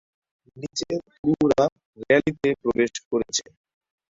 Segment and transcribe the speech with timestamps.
[0.57, 1.63] নিচের ক্রুরা
[1.99, 3.45] র্যালিতে প্রবেশ করেছে।